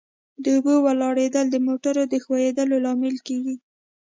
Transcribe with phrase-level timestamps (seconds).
[0.43, 3.55] د اوبو ولاړېدل د موټرو د ښوئیدو لامل کیږي